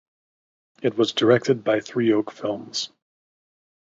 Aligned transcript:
It 0.81 0.97
was 0.97 1.11
directed 1.13 1.63
by 1.63 1.79
Three 1.79 2.11
Oak 2.11 2.31
Films. 2.31 2.89